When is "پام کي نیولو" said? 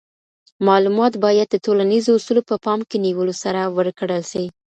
2.65-3.33